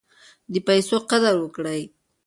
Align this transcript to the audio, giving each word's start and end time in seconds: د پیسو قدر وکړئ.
د 0.53 0.55
پیسو 0.67 0.95
قدر 1.09 1.33
وکړئ. 1.39 1.81